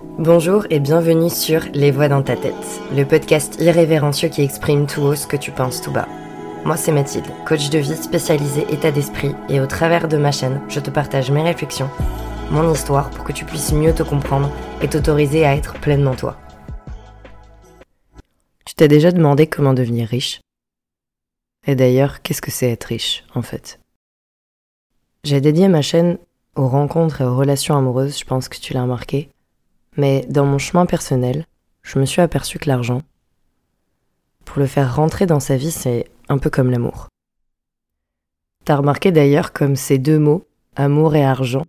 [0.00, 2.54] Bonjour et bienvenue sur Les Voix dans ta tête,
[2.94, 6.08] le podcast irrévérencieux qui exprime tout haut ce que tu penses tout bas.
[6.64, 10.60] Moi c'est Mathilde, coach de vie spécialisée état d'esprit et au travers de ma chaîne,
[10.68, 11.88] je te partage mes réflexions,
[12.50, 14.50] mon histoire pour que tu puisses mieux te comprendre
[14.82, 16.36] et t'autoriser à être pleinement toi.
[18.64, 20.40] Tu t'es déjà demandé comment devenir riche?
[21.66, 23.78] Et d'ailleurs, qu'est-ce que c'est être riche en fait?
[25.22, 26.18] J'ai dédié ma chaîne
[26.56, 29.28] aux rencontres et aux relations amoureuses, je pense que tu l'as remarqué.
[29.96, 31.46] Mais dans mon chemin personnel,
[31.82, 33.02] je me suis aperçu que l'argent,
[34.44, 37.08] pour le faire rentrer dans sa vie, c'est un peu comme l'amour.
[38.64, 41.64] T'as remarqué d'ailleurs comme ces deux mots, amour et argent,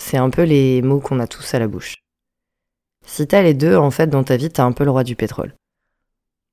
[0.00, 1.96] c'est un peu les mots qu'on a tous à la bouche.
[3.04, 5.16] Si t'as les deux, en fait, dans ta vie, t'as un peu le roi du
[5.16, 5.54] pétrole.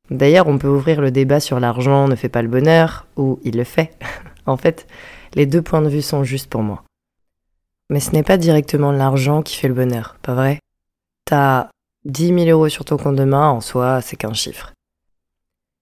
[0.09, 3.58] D'ailleurs, on peut ouvrir le débat sur l'argent ne fait pas le bonheur, ou il
[3.58, 3.92] le fait.
[4.45, 4.88] en fait,
[5.34, 6.84] les deux points de vue sont justes pour moi.
[7.90, 10.59] Mais ce n'est pas directement l'argent qui fait le bonheur, pas vrai?
[11.26, 11.70] T'as
[12.06, 14.73] 10 000 euros sur ton compte de main, en soi, c'est qu'un chiffre.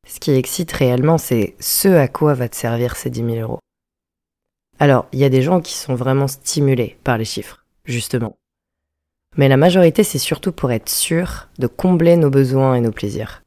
[0.08, 3.60] Ce qui excite réellement, c'est ce à quoi va te servir ces 10 000 euros.
[4.80, 8.38] Alors, il y a des gens qui sont vraiment stimulés par les chiffres, justement.
[9.36, 13.44] Mais la majorité, c'est surtout pour être sûr de combler nos besoins et nos plaisirs.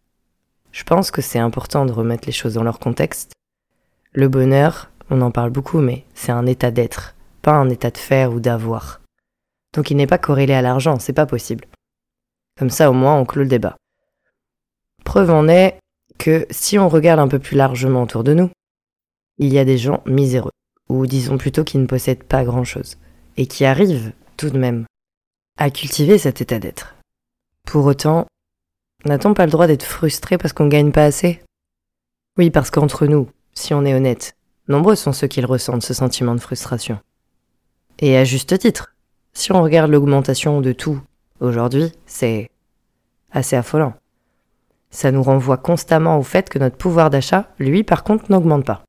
[0.73, 3.33] Je pense que c'est important de remettre les choses dans leur contexte.
[4.13, 7.97] Le bonheur, on en parle beaucoup, mais c'est un état d'être, pas un état de
[7.97, 9.01] faire ou d'avoir.
[9.73, 11.67] Donc il n'est pas corrélé à l'argent, c'est pas possible.
[12.59, 13.77] Comme ça, au moins, on clôt le débat.
[15.05, 15.79] Preuve en est
[16.19, 18.51] que si on regarde un peu plus largement autour de nous,
[19.39, 20.51] il y a des gens miséreux,
[20.89, 22.97] ou disons plutôt qui ne possèdent pas grand-chose,
[23.37, 24.87] et qui arrivent tout de même
[25.59, 26.97] à cultiver cet état d'être.
[27.67, 28.27] Pour autant,
[29.05, 31.43] n'a-t-on pas le droit d'être frustré parce qu'on gagne pas assez?
[32.39, 34.37] Oui, parce qu'entre nous, si on est honnête,
[34.69, 36.99] nombreux sont ceux qui ressentent ce sentiment de frustration.
[37.99, 38.95] Et à juste titre,
[39.33, 41.01] si on regarde l'augmentation de tout
[41.41, 42.51] aujourd'hui, c'est
[43.31, 43.95] assez affolant.
[44.91, 48.85] Ça nous renvoie constamment au fait que notre pouvoir d'achat, lui, par contre, n'augmente pas.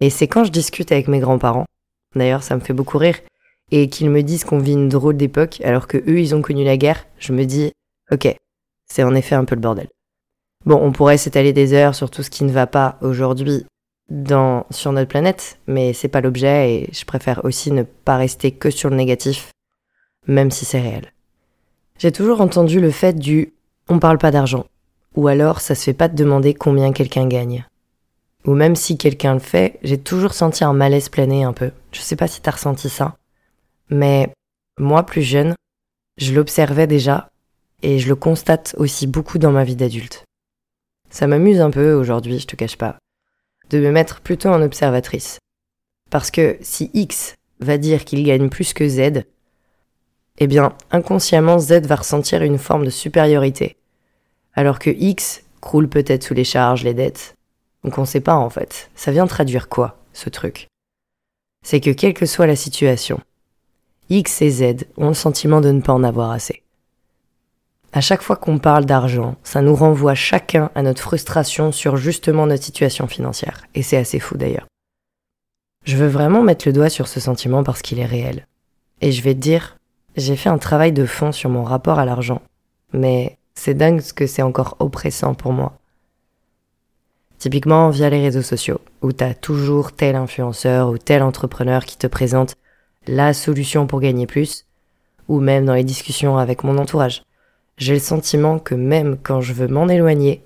[0.00, 1.66] Et c'est quand je discute avec mes grands-parents,
[2.16, 3.20] d'ailleurs ça me fait beaucoup rire,
[3.70, 6.64] et qu'ils me disent qu'on vit une drôle d'époque alors que eux ils ont connu
[6.64, 7.72] la guerre, je me dis,
[8.10, 8.34] ok,
[8.86, 9.88] c'est en effet un peu le bordel.
[10.66, 13.64] Bon, on pourrait s'étaler des heures sur tout ce qui ne va pas aujourd'hui
[14.10, 18.52] dans, sur notre planète, mais c'est pas l'objet et je préfère aussi ne pas rester
[18.52, 19.52] que sur le négatif,
[20.26, 21.12] même si c'est réel.
[22.02, 23.52] J'ai toujours entendu le fait du
[23.88, 24.66] on parle pas d'argent.
[25.14, 27.64] Ou alors ça se fait pas de demander combien quelqu'un gagne.
[28.44, 31.70] Ou même si quelqu'un le fait, j'ai toujours senti un malaise planer un peu.
[31.92, 33.18] Je sais pas si t'as ressenti ça.
[33.88, 34.32] Mais
[34.80, 35.54] moi, plus jeune,
[36.16, 37.30] je l'observais déjà
[37.82, 40.24] et je le constate aussi beaucoup dans ma vie d'adulte.
[41.08, 42.98] Ça m'amuse un peu aujourd'hui, je te cache pas,
[43.70, 45.38] de me mettre plutôt en observatrice.
[46.10, 49.22] Parce que si X va dire qu'il gagne plus que Z,
[50.38, 53.76] eh bien, inconsciemment, Z va ressentir une forme de supériorité,
[54.54, 57.34] alors que X croule peut-être sous les charges, les dettes.
[57.84, 58.90] Donc on sait pas en fait.
[58.94, 60.68] Ça vient traduire quoi, ce truc?
[61.64, 63.20] C'est que quelle que soit la situation,
[64.08, 66.62] X et Z ont le sentiment de ne pas en avoir assez.
[67.94, 72.46] À chaque fois qu'on parle d'argent, ça nous renvoie chacun à notre frustration sur justement
[72.46, 73.64] notre situation financière.
[73.74, 74.66] Et c'est assez fou d'ailleurs.
[75.84, 78.46] Je veux vraiment mettre le doigt sur ce sentiment parce qu'il est réel.
[79.02, 79.76] Et je vais te dire,
[80.16, 82.42] j'ai fait un travail de fond sur mon rapport à l'argent,
[82.92, 85.78] mais c'est dingue ce que c'est encore oppressant pour moi.
[87.38, 92.06] Typiquement via les réseaux sociaux, où t'as toujours tel influenceur ou tel entrepreneur qui te
[92.06, 92.56] présente
[93.06, 94.66] la solution pour gagner plus,
[95.28, 97.24] ou même dans les discussions avec mon entourage.
[97.78, 100.44] J'ai le sentiment que même quand je veux m'en éloigner,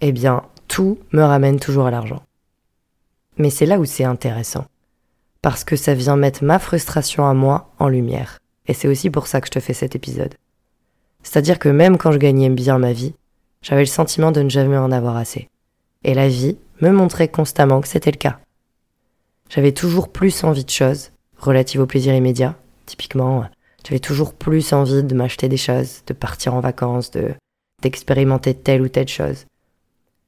[0.00, 2.22] eh bien, tout me ramène toujours à l'argent.
[3.38, 4.66] Mais c'est là où c'est intéressant,
[5.40, 8.38] parce que ça vient mettre ma frustration à moi en lumière.
[8.66, 10.34] Et c'est aussi pour ça que je te fais cet épisode.
[11.22, 13.14] C'est-à-dire que même quand je gagnais bien ma vie,
[13.62, 15.48] j'avais le sentiment de ne jamais en avoir assez.
[16.02, 18.38] Et la vie me montrait constamment que c'était le cas.
[19.48, 22.56] J'avais toujours plus envie de choses relatives au plaisir immédiat.
[22.86, 23.44] Typiquement,
[23.86, 27.34] j'avais toujours plus envie de m'acheter des choses, de partir en vacances, de
[27.82, 29.44] d'expérimenter telle ou telle chose.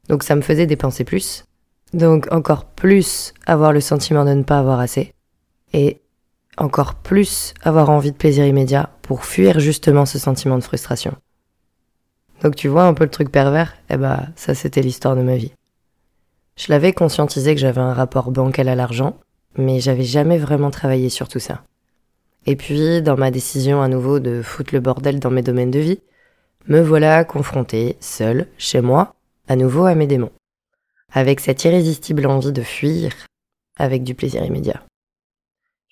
[0.09, 1.45] Donc ça me faisait dépenser plus.
[1.95, 5.13] Donc encore plus avoir le sentiment de ne pas avoir assez.
[5.73, 6.01] Et
[6.57, 11.15] encore plus avoir envie de plaisir immédiat pour fuir justement ce sentiment de frustration.
[12.43, 15.37] Donc tu vois un peu le truc pervers Eh bah ça c'était l'histoire de ma
[15.37, 15.53] vie.
[16.57, 19.19] Je l'avais conscientisé que j'avais un rapport bancal à l'argent,
[19.59, 21.63] mais j'avais jamais vraiment travaillé sur tout ça.
[22.47, 25.81] Et puis, dans ma décision à nouveau de foutre le bordel dans mes domaines de
[25.81, 26.01] vie,
[26.69, 29.15] me voilà confronté, seul, chez moi,
[29.49, 30.33] à nouveau à mes démons.
[31.13, 33.13] Avec cette irrésistible envie de fuir
[33.79, 34.83] avec du plaisir immédiat.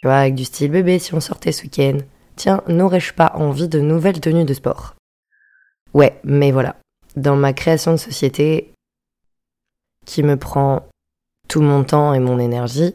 [0.05, 1.97] Tu vois, avec du style bébé si on sortait ce week-end,
[2.37, 4.97] Tiens, n'aurais-je pas envie de nouvelles tenues de sport?
[5.95, 6.77] Ouais, mais voilà.
[7.17, 8.71] Dans ma création de société,
[10.05, 10.87] qui me prend
[11.49, 12.95] tout mon temps et mon énergie,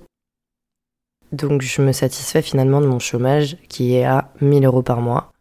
[1.31, 5.33] donc je me satisfais finalement de mon chômage qui est à 1000 euros par mois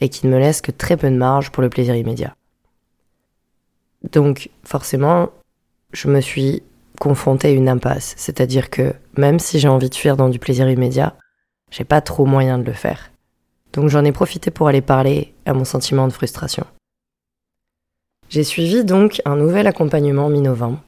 [0.00, 2.34] et qui ne me laisse que très peu de marge pour le plaisir immédiat.
[4.10, 5.30] Donc forcément,
[5.92, 6.64] je me suis
[6.98, 10.68] confrontée à une impasse, c'est-à-dire que même si j'ai envie de fuir dans du plaisir
[10.68, 11.14] immédiat,
[11.70, 13.10] j'ai pas trop moyen de le faire.
[13.72, 16.64] Donc j'en ai profité pour aller parler à mon sentiment de frustration.
[18.28, 20.80] J'ai suivi donc un nouvel accompagnement mi-novembre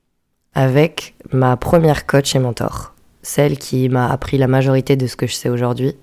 [0.55, 5.27] avec ma première coach et mentor, celle qui m'a appris la majorité de ce que
[5.27, 5.95] je sais aujourd'hui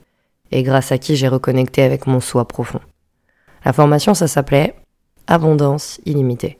[0.52, 2.80] et grâce à qui j'ai reconnecté avec mon soi profond.
[3.66, 4.75] La formation, ça s'appelait
[5.28, 6.60] Abondance illimitée.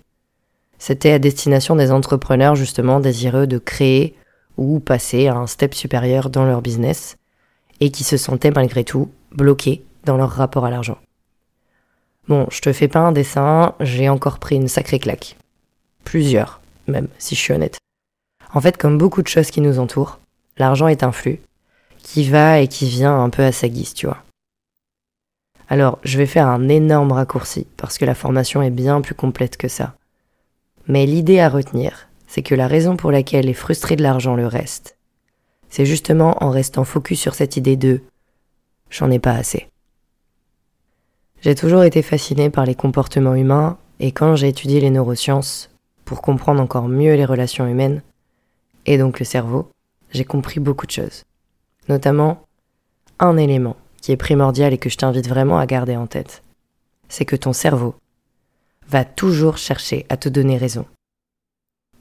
[0.80, 4.16] C'était à destination des entrepreneurs justement désireux de créer
[4.58, 7.18] ou passer à un step supérieur dans leur business
[7.80, 10.98] et qui se sentaient malgré tout bloqués dans leur rapport à l'argent.
[12.28, 15.38] Bon, je te fais pas un dessin, j'ai encore pris une sacrée claque.
[16.04, 17.78] Plusieurs, même, si je suis honnête.
[18.54, 20.20] En fait, comme beaucoup de choses qui nous entourent,
[20.58, 21.42] l'argent est un flux
[22.02, 24.24] qui va et qui vient un peu à sa guise, tu vois.
[25.68, 29.58] Alors, je vais faire un énorme raccourci, parce que la formation est bien plus complète
[29.58, 29.96] que ça.
[30.88, 34.48] Mais l'idée à retenir, c'est que la raison pour laquelle les frustrés de l'argent le
[34.48, 34.98] restent,
[35.70, 38.02] c'est justement en restant focus sur cette idée de
[38.90, 39.68] j'en ai pas assez.
[41.42, 45.70] J'ai toujours été fasciné par les comportements humains et quand j'ai étudié les neurosciences
[46.04, 48.02] pour comprendre encore mieux les relations humaines,
[48.86, 49.70] et donc le cerveau,
[50.12, 51.24] j'ai compris beaucoup de choses.
[51.90, 52.46] Notamment
[53.20, 56.44] un élément qui est primordial et que je t'invite vraiment à garder en tête.
[57.10, 57.96] C'est que ton cerveau
[58.88, 60.86] va toujours chercher à te donner raison.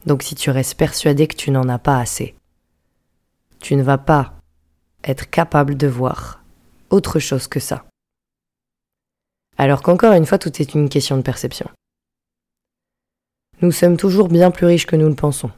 [0.06, 2.34] Donc si tu restes persuadé que tu n'en as pas assez,
[3.60, 4.34] tu ne vas pas
[5.02, 6.42] être capable de voir
[6.90, 7.84] autre chose que ça.
[9.56, 11.70] Alors qu'encore une fois, tout est une question de perception.
[13.62, 15.50] Nous sommes toujours bien plus riches que nous le pensons.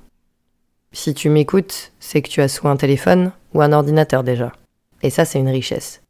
[0.93, 4.53] Si tu m'écoutes, c'est que tu as soit un téléphone ou un ordinateur déjà.
[5.03, 6.03] Et ça, c'est une richesse.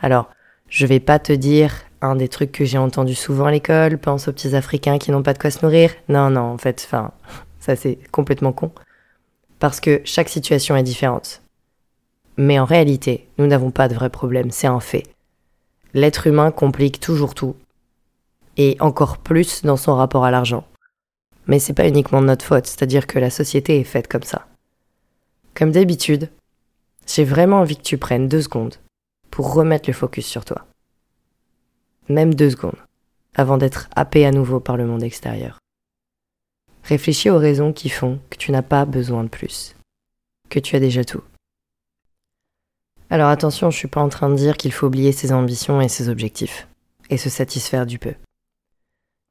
[0.00, 0.30] Alors,
[0.68, 4.28] je vais pas te dire un des trucs que j'ai entendu souvent à l'école, pense
[4.28, 5.90] aux petits Africains qui n'ont pas de quoi se nourrir.
[6.08, 7.12] Non, non, en fait, enfin,
[7.60, 8.70] ça c'est complètement con.
[9.58, 11.42] Parce que chaque situation est différente.
[12.36, 15.04] Mais en réalité, nous n'avons pas de vrai problème, c'est un fait.
[15.94, 17.56] L'être humain complique toujours tout.
[18.56, 20.64] Et encore plus dans son rapport à l'argent.
[21.46, 24.46] Mais c'est pas uniquement de notre faute, c'est-à-dire que la société est faite comme ça.
[25.54, 26.28] Comme d'habitude,
[27.06, 28.76] j'ai vraiment envie que tu prennes deux secondes
[29.30, 30.66] pour remettre le focus sur toi.
[32.08, 32.78] Même deux secondes,
[33.34, 35.58] avant d'être happé à nouveau par le monde extérieur.
[36.84, 39.76] Réfléchis aux raisons qui font que tu n'as pas besoin de plus,
[40.48, 41.22] que tu as déjà tout.
[43.10, 45.88] Alors attention, je suis pas en train de dire qu'il faut oublier ses ambitions et
[45.88, 46.66] ses objectifs,
[47.10, 48.14] et se satisfaire du peu.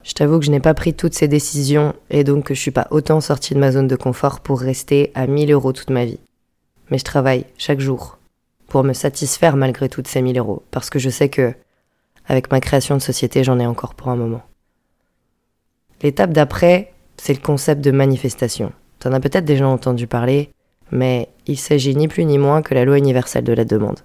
[0.04, 2.72] Je t'avoue que je n'ai pas pris toutes ces décisions et donc que je suis
[2.72, 6.06] pas autant sortie de ma zone de confort pour rester à 1000 euros toute ma
[6.06, 6.20] vie.
[6.90, 8.18] Mais je travaille chaque jour
[8.68, 11.54] pour me satisfaire malgré toutes ces 1000 euros, parce que je sais que,
[12.28, 14.44] avec ma création de société, j'en ai encore pour un moment.
[16.02, 18.72] L'étape d'après, c'est le concept de manifestation.
[19.00, 20.52] T'en as peut-être déjà entendu parler,
[20.92, 24.00] mais il s'agit ni plus ni moins que la loi universelle de la demande.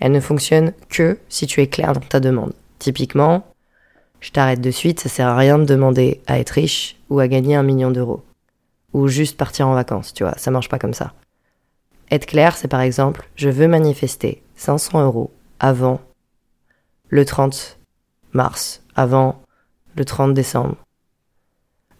[0.00, 2.52] Elle ne fonctionne que si tu es clair dans ta demande.
[2.78, 3.46] Typiquement,
[4.20, 7.28] je t'arrête de suite, ça sert à rien de demander à être riche ou à
[7.28, 8.22] gagner un million d'euros.
[8.92, 11.12] Ou juste partir en vacances, tu vois, ça marche pas comme ça.
[12.10, 16.00] Être clair, c'est par exemple, je veux manifester 500 euros avant
[17.08, 17.78] le 30
[18.32, 19.40] mars, avant
[19.94, 20.76] le 30 décembre.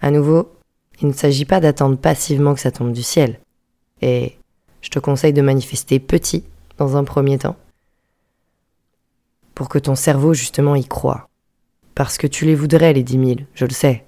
[0.01, 0.53] À nouveau,
[1.01, 3.41] il ne s'agit pas d'attendre passivement que ça tombe du ciel.
[4.03, 4.37] Et
[4.83, 6.45] je te conseille de manifester petit
[6.79, 7.57] dans un premier temps.
[9.55, 11.29] Pour que ton cerveau justement y croit.
[11.95, 14.05] Parce que tu les voudrais les 10 000, je le sais.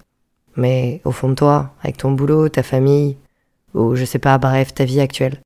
[0.56, 3.16] Mais au fond de toi, avec ton boulot, ta famille,
[3.74, 5.40] ou je sais pas, bref, ta vie actuelle,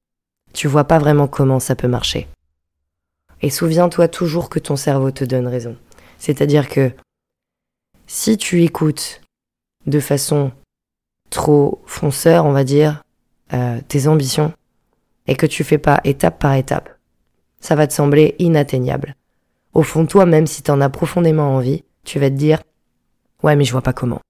[0.52, 2.28] tu vois pas vraiment comment ça peut marcher.
[3.42, 5.76] Et souviens-toi toujours que ton cerveau te donne raison.
[6.18, 6.92] C'est-à-dire que
[8.06, 9.20] si tu écoutes
[9.86, 10.52] de façon
[11.30, 13.02] trop fonceur, on va dire,
[13.52, 14.52] euh, tes ambitions,
[15.26, 16.96] et que tu fais pas étape par étape,
[17.60, 19.16] ça va te sembler inatteignable.
[19.74, 22.62] Au fond toi, même si t'en as profondément envie, tu vas te dire
[23.42, 24.20] Ouais, mais je vois pas comment.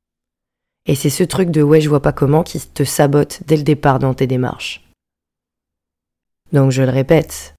[0.87, 3.63] Et c'est ce truc de ouais, je vois pas comment qui te sabote dès le
[3.63, 4.89] départ dans tes démarches.
[6.53, 7.55] Donc je le répète,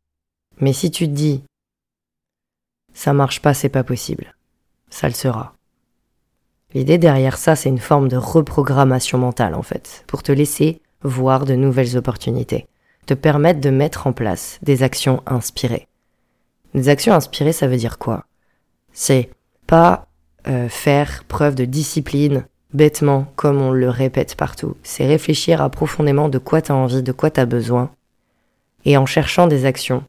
[0.60, 1.44] mais si tu te dis
[2.94, 4.36] ça marche pas, c'est pas possible,
[4.90, 5.56] ça le sera.
[6.74, 11.46] L'idée derrière ça, c'est une forme de reprogrammation mentale en fait, pour te laisser voir
[11.46, 12.68] de nouvelles opportunités,
[13.06, 15.88] te permettre de mettre en place des actions inspirées.
[16.74, 18.26] Des actions inspirées, ça veut dire quoi?
[18.94, 19.30] C'est
[19.68, 20.08] pas
[20.48, 24.76] euh, faire preuve de discipline bêtement, comme on le répète partout.
[24.82, 27.92] C'est réfléchir à profondément de quoi tu as envie, de quoi tu as besoin,
[28.86, 30.04] et en cherchant des actions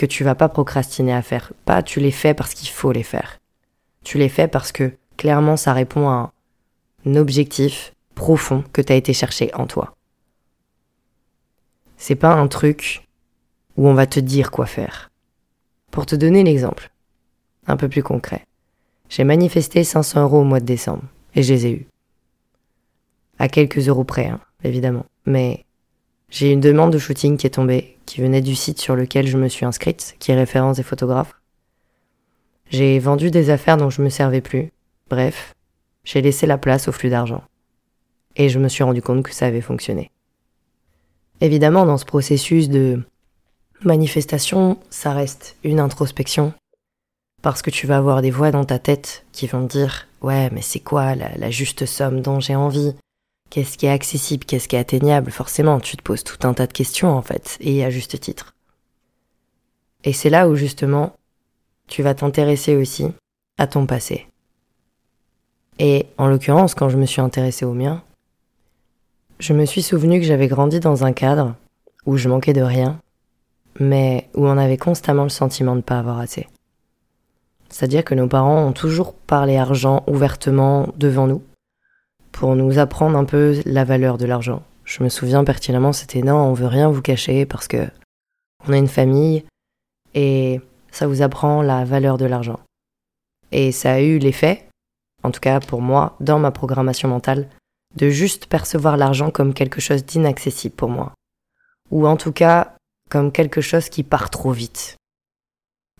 [0.00, 1.52] que tu vas pas procrastiner à faire.
[1.66, 3.38] Pas tu les fais parce qu'il faut les faire.
[4.02, 6.32] Tu les fais parce que clairement ça répond à
[7.04, 9.94] un objectif profond que tu as été chercher en toi.
[11.98, 13.06] C'est pas un truc
[13.76, 15.10] où on va te dire quoi faire.
[15.90, 16.90] Pour te donner l'exemple,
[17.66, 18.46] un peu plus concret,
[19.10, 21.02] j'ai manifesté 500 euros au mois de décembre
[21.34, 21.86] et je les ai eus.
[23.38, 25.04] À quelques euros près, hein, évidemment.
[25.26, 25.66] Mais
[26.30, 29.36] j'ai une demande de shooting qui est tombée, qui venait du site sur lequel je
[29.36, 31.34] me suis inscrite, qui est référence des photographes.
[32.70, 34.70] J'ai vendu des affaires dont je me servais plus.
[35.08, 35.54] Bref,
[36.04, 37.42] j'ai laissé la place au flux d'argent.
[38.36, 40.12] Et je me suis rendu compte que ça avait fonctionné.
[41.40, 43.02] Évidemment, dans ce processus de
[43.82, 46.52] manifestation, ça reste une introspection.
[47.42, 50.62] Parce que tu vas avoir des voix dans ta tête qui vont dire Ouais, mais
[50.62, 52.94] c'est quoi la juste somme dont j'ai envie?
[53.50, 55.32] Qu'est-ce qui est accessible Qu'est-ce qui est atteignable?
[55.32, 58.54] Forcément, tu te poses tout un tas de questions en fait, et à juste titre.
[60.04, 61.14] Et c'est là où justement,
[61.88, 63.08] tu vas t'intéresser aussi
[63.58, 64.28] à ton passé.
[65.80, 68.02] Et en l'occurrence, quand je me suis intéressé au mien,
[69.40, 71.54] je me suis souvenu que j'avais grandi dans un cadre
[72.06, 73.00] où je manquais de rien,
[73.78, 76.46] mais où on avait constamment le sentiment de ne pas avoir assez.
[77.68, 81.42] C'est-à-dire que nos parents ont toujours parlé argent ouvertement devant nous,
[82.32, 84.62] pour nous apprendre un peu la valeur de l'argent.
[84.84, 87.88] Je me souviens pertinemment, c'était non, on veut rien vous cacher parce que
[88.66, 89.44] on a une famille
[90.14, 90.60] et
[90.90, 92.60] ça vous apprend la valeur de l'argent.
[93.52, 94.66] Et ça a eu l'effet,
[95.22, 97.48] en tout cas pour moi, dans ma programmation mentale,
[97.96, 101.12] de juste percevoir l'argent comme quelque chose d'inaccessible pour moi.
[101.90, 102.74] Ou en tout cas,
[103.08, 104.96] comme quelque chose qui part trop vite.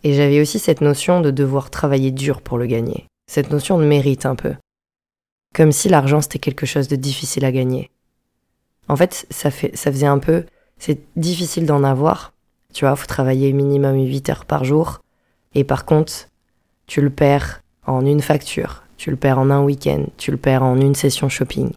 [0.05, 3.07] Et j'avais aussi cette notion de devoir travailler dur pour le gagner.
[3.31, 4.55] Cette notion de mérite un peu.
[5.55, 7.91] Comme si l'argent c'était quelque chose de difficile à gagner.
[8.89, 10.45] En fait, ça, fait, ça faisait un peu,
[10.79, 12.33] c'est difficile d'en avoir.
[12.73, 15.01] Tu vois, faut travailler minimum 8 heures par jour.
[15.55, 16.29] Et par contre,
[16.87, 20.63] tu le perds en une facture, tu le perds en un week-end, tu le perds
[20.63, 21.71] en une session shopping.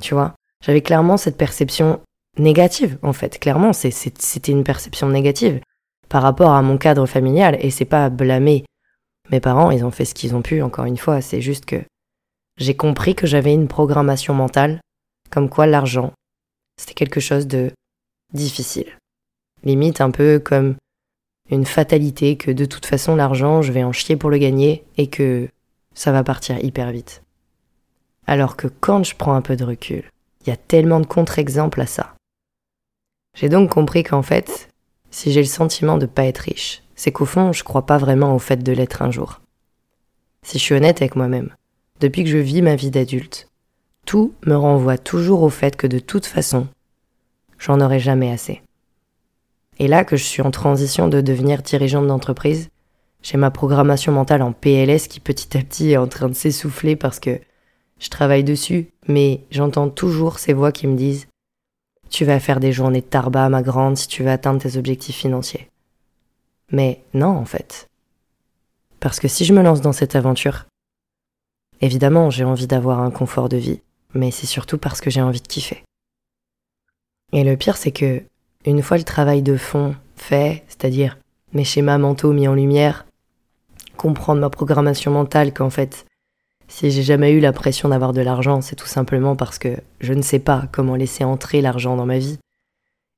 [0.00, 2.00] Tu vois, j'avais clairement cette perception
[2.38, 3.38] négative, en fait.
[3.38, 5.60] Clairement, c'était une perception négative
[6.08, 7.56] par rapport à mon cadre familial.
[7.60, 8.64] Et c'est pas blâmer
[9.30, 11.20] mes parents, ils ont fait ce qu'ils ont pu, encore une fois.
[11.20, 11.82] C'est juste que
[12.56, 14.80] j'ai compris que j'avais une programmation mentale,
[15.30, 16.12] comme quoi l'argent,
[16.76, 17.72] c'était quelque chose de
[18.32, 18.98] difficile.
[19.62, 20.76] Limite un peu comme
[21.50, 25.08] une fatalité que de toute façon l'argent, je vais en chier pour le gagner et
[25.08, 25.48] que
[25.94, 27.22] ça va partir hyper vite.
[28.26, 31.80] Alors que quand je prends un peu de recul, il y a tellement de contre-exemples
[31.80, 32.14] à ça.
[33.34, 34.68] J'ai donc compris qu'en fait,
[35.10, 38.34] si j'ai le sentiment de pas être riche, c'est qu'au fond, je crois pas vraiment
[38.34, 39.40] au fait de l'être un jour.
[40.42, 41.54] Si je suis honnête avec moi-même,
[42.00, 43.48] depuis que je vis ma vie d'adulte,
[44.04, 46.68] tout me renvoie toujours au fait que de toute façon,
[47.58, 48.62] j'en aurai jamais assez.
[49.78, 52.68] Et là que je suis en transition de devenir dirigeante d'entreprise,
[53.22, 56.94] j'ai ma programmation mentale en PLS qui petit à petit est en train de s'essouffler
[56.94, 57.40] parce que
[57.98, 61.26] je travaille dessus, mais j'entends toujours ces voix qui me disent
[62.10, 65.16] Tu vas faire des journées de tarba, ma grande, si tu veux atteindre tes objectifs
[65.16, 65.68] financiers.
[66.70, 67.88] Mais non, en fait.
[69.00, 70.66] Parce que si je me lance dans cette aventure,
[71.84, 73.82] Évidemment, j'ai envie d'avoir un confort de vie,
[74.14, 75.84] mais c'est surtout parce que j'ai envie de kiffer.
[77.34, 78.22] Et le pire, c'est que,
[78.64, 81.18] une fois le travail de fond fait, c'est-à-dire
[81.52, 83.04] mes schémas mentaux mis en lumière,
[83.98, 86.06] comprendre ma programmation mentale qu'en fait,
[86.68, 90.14] si j'ai jamais eu la pression d'avoir de l'argent, c'est tout simplement parce que je
[90.14, 92.38] ne sais pas comment laisser entrer l'argent dans ma vie.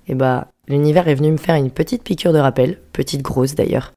[0.08, 3.92] Et bah, l'univers est venu me faire une petite piqûre de rappel, petite grosse d'ailleurs,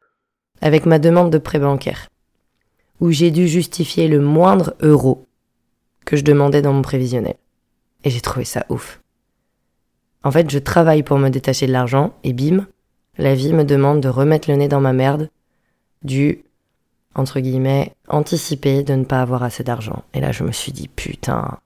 [0.61, 2.07] avec ma demande de prêt bancaire
[2.99, 5.27] où j'ai dû justifier le moindre euro
[6.05, 7.35] que je demandais dans mon prévisionnel.
[8.03, 9.01] Et j'ai trouvé ça ouf.
[10.23, 12.67] En fait, je travaille pour me détacher de l'argent et bim,
[13.17, 15.29] la vie me demande de remettre le nez dans ma merde
[16.03, 16.43] du,
[17.15, 20.03] entre guillemets, anticiper de ne pas avoir assez d'argent.
[20.13, 21.59] Et là, je me suis dit, putain.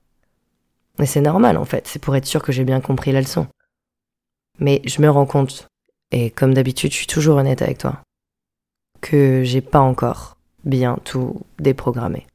[0.98, 3.46] Mais c'est normal, en fait, c'est pour être sûr que j'ai bien compris la leçon.
[4.58, 5.68] Mais je me rends compte,
[6.10, 8.02] et comme d'habitude, je suis toujours honnête avec toi,
[9.00, 12.26] que j'ai pas encore bien tout déprogrammer.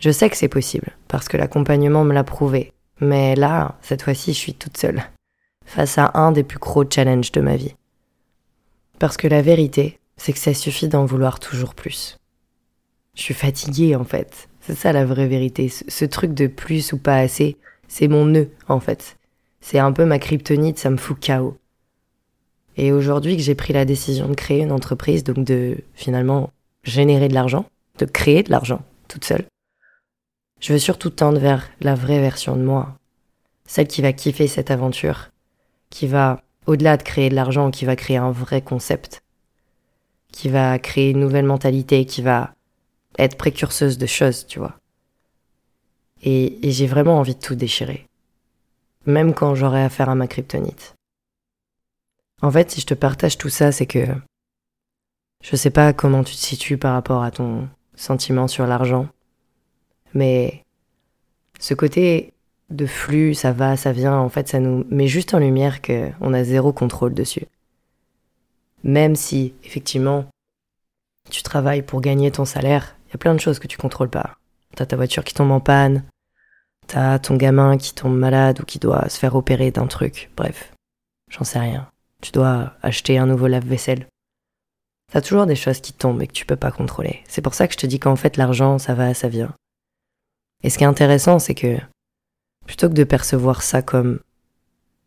[0.00, 4.32] Je sais que c'est possible, parce que l'accompagnement me l'a prouvé, mais là, cette fois-ci,
[4.32, 5.02] je suis toute seule,
[5.64, 7.74] face à un des plus gros challenges de ma vie.
[8.98, 12.16] Parce que la vérité, c'est que ça suffit d'en vouloir toujours plus.
[13.14, 14.48] Je suis fatiguée, en fait.
[14.60, 15.68] C'est ça la vraie vérité.
[15.68, 17.56] Ce, truc de plus ou pas assez,
[17.88, 19.16] c'est mon nœud, en fait.
[19.60, 21.56] C'est un peu ma kryptonite, ça me fout chaos.
[22.76, 26.50] Et aujourd'hui que j'ai pris la décision de créer une entreprise, donc de finalement
[26.88, 27.66] générer de l'argent,
[27.98, 29.46] de créer de l'argent toute seule,
[30.60, 32.96] je veux surtout tendre vers la vraie version de moi,
[33.66, 35.30] celle qui va kiffer cette aventure,
[35.90, 39.22] qui va, au-delà de créer de l'argent, qui va créer un vrai concept,
[40.32, 42.54] qui va créer une nouvelle mentalité, qui va
[43.18, 44.76] être précurseuse de choses, tu vois.
[46.22, 48.06] Et, j'ai vraiment envie de tout déchirer.
[49.06, 50.94] Même quand j'aurai affaire à ma kryptonite.
[52.42, 54.06] En fait, si je te partage tout ça, c'est que
[55.42, 59.08] je sais pas comment tu te situes par rapport à ton sentiment sur l'argent,
[60.14, 60.64] mais
[61.58, 62.32] ce côté
[62.70, 66.34] de flux, ça va, ça vient, en fait, ça nous met juste en lumière qu'on
[66.34, 67.46] a zéro contrôle dessus.
[68.84, 70.26] Même si, effectivement,
[71.30, 74.10] tu travailles pour gagner ton salaire, il y a plein de choses que tu contrôles
[74.10, 74.36] pas.
[74.76, 76.04] T'as ta voiture qui tombe en panne,
[76.86, 80.72] t'as ton gamin qui tombe malade ou qui doit se faire opérer d'un truc, bref,
[81.30, 81.88] j'en sais rien
[82.22, 84.06] tu dois acheter un nouveau lave-vaisselle.
[85.12, 87.22] T'as toujours des choses qui tombent et que tu peux pas contrôler.
[87.26, 89.54] C'est pour ça que je te dis qu'en fait l'argent, ça va, ça vient.
[90.62, 91.78] Et ce qui est intéressant, c'est que
[92.66, 94.20] plutôt que de percevoir ça comme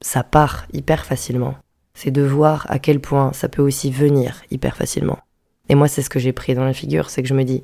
[0.02, 1.56] ça part hyper facilement,
[1.94, 5.20] c'est de voir à quel point ça peut aussi venir hyper facilement.
[5.70, 7.64] Et moi, c'est ce que j'ai pris dans la figure, c'est que je me dis,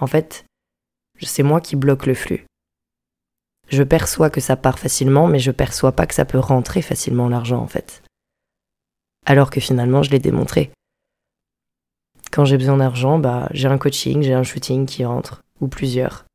[0.00, 0.44] en fait,
[1.22, 2.44] c'est moi qui bloque le flux.
[3.68, 7.28] Je perçois que ça part facilement, mais je perçois pas que ça peut rentrer facilement
[7.28, 8.02] l'argent, en fait
[9.28, 10.70] alors que finalement je l'ai démontré.
[12.30, 16.26] Quand j'ai besoin d'argent, bah, j'ai un coaching, j'ai un shooting qui rentre, ou plusieurs.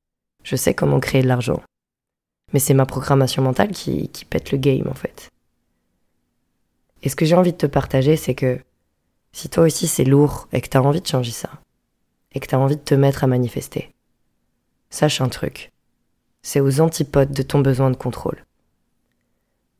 [0.43, 1.61] Je sais comment créer de l'argent.
[2.51, 5.29] Mais c'est ma programmation mentale qui, qui pète le game en fait.
[7.01, 8.59] Et ce que j'ai envie de te partager, c'est que
[9.31, 11.49] si toi aussi c'est lourd et que t'as envie de changer ça,
[12.33, 13.93] et que t'as envie de te mettre à manifester,
[14.89, 15.71] sache un truc.
[16.41, 18.43] C'est aux antipodes de ton besoin de contrôle.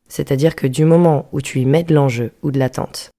[0.08, 3.12] C'est-à-dire que du moment où tu y mets de l'enjeu ou de l'attente,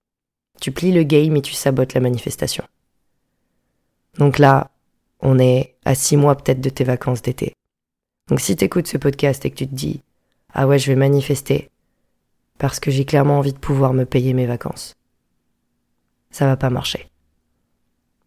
[0.60, 2.64] tu plies le game et tu sabotes la manifestation.
[4.18, 4.70] Donc là,
[5.20, 7.54] on est à six mois peut-être de tes vacances d'été.
[8.28, 10.02] Donc si tu écoutes ce podcast et que tu te dis
[10.52, 11.70] Ah ouais, je vais manifester
[12.58, 14.94] parce que j'ai clairement envie de pouvoir me payer mes vacances,
[16.30, 17.08] ça va pas marcher.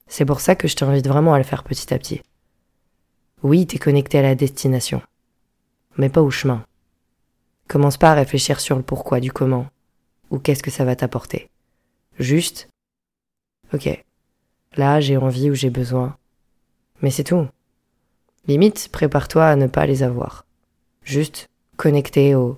[0.07, 2.21] C'est pour ça que je t'invite vraiment à le faire petit à petit.
[3.43, 5.01] Oui, t'es connecté à la destination,
[5.97, 6.65] mais pas au chemin.
[7.67, 9.67] Commence pas à réfléchir sur le pourquoi du comment,
[10.29, 11.49] ou qu'est-ce que ça va t'apporter.
[12.17, 12.69] Juste,
[13.73, 14.03] ok,
[14.77, 16.15] là j'ai envie ou j'ai besoin.
[17.01, 17.47] Mais c'est tout.
[18.47, 20.45] Limite, prépare-toi à ne pas les avoir.
[21.03, 22.57] Juste connecter aux,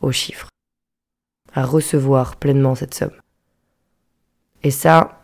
[0.00, 0.48] aux chiffres.
[1.52, 3.18] À recevoir pleinement cette somme.
[4.62, 5.22] Et ça,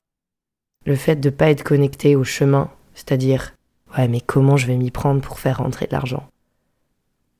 [0.84, 3.54] le fait de ne pas être connecté au chemin, c'est-à-dire,
[3.96, 6.28] ouais, mais comment je vais m'y prendre pour faire rentrer de l'argent?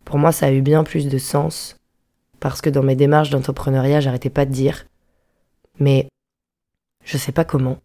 [0.04, 1.76] Pour moi, ça a eu bien plus de sens
[2.40, 4.86] parce que dans mes démarches d'entrepreneuriat, j'arrêtais pas de dire
[5.78, 6.08] mais
[7.04, 7.78] je sais pas comment,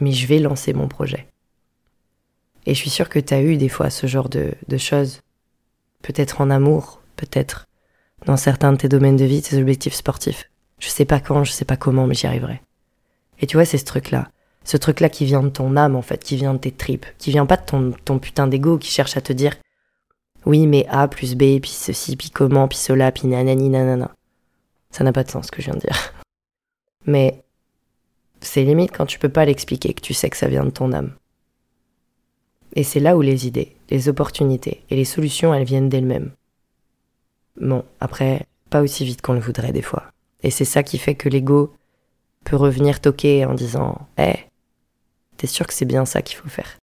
[0.00, 1.26] mais je vais lancer mon projet.
[2.66, 5.20] Et je suis sûre que tu as eu des fois ce genre de, choses,
[6.02, 7.66] peut-être en amour, peut-être
[8.26, 10.50] dans certains de tes domaines de vie, tes objectifs sportifs.
[10.78, 12.60] Je sais pas quand, je sais pas comment, mais j'y arriverai.
[13.40, 14.30] Et tu vois, c'est ce truc-là.
[14.64, 17.30] Ce truc-là qui vient de ton âme, en fait, qui vient de tes tripes, qui
[17.30, 19.56] vient pas de ton, ton putain d'ego qui cherche à te dire
[20.46, 24.14] oui, mais A plus B, puis ceci, puis comment, puis cela, puis nanani nanana.
[24.90, 26.14] Ça n'a pas de sens ce que je viens de dire.
[27.06, 27.44] Mais
[28.40, 30.92] c'est limite quand tu peux pas l'expliquer que tu sais que ça vient de ton
[30.92, 31.14] âme.
[32.74, 36.32] Et c'est là où les idées, les opportunités et les solutions, elles viennent d'elles-mêmes.
[37.60, 40.04] Bon, après, pas aussi vite qu'on le voudrait des fois.
[40.42, 41.74] Et c'est ça qui fait que l'ego
[42.44, 44.46] peut revenir toquer en disant Hé, hey,
[45.36, 46.78] t'es sûr que c'est bien ça qu'il faut faire?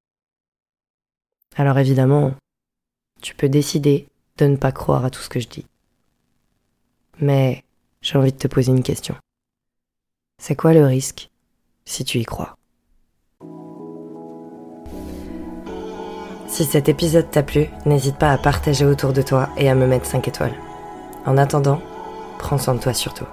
[1.55, 2.35] Alors évidemment,
[3.21, 5.65] tu peux décider de ne pas croire à tout ce que je dis.
[7.19, 7.63] Mais
[8.01, 9.15] j'ai envie de te poser une question.
[10.39, 11.31] C'est quoi le risque
[11.87, 12.55] si tu y crois
[16.47, 19.87] Si cet épisode t'a plu, n'hésite pas à partager autour de toi et à me
[19.87, 20.55] mettre 5 étoiles.
[21.25, 21.81] En attendant,
[22.39, 23.25] prends soin de toi surtout.